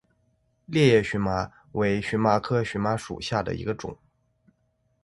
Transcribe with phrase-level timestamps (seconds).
[0.65, 3.95] 裂叶荨麻为荨麻科荨麻属下的一个种。